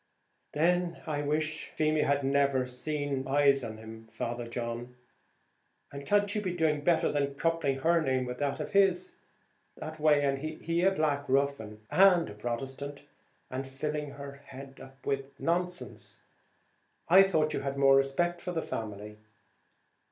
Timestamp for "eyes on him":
3.27-4.07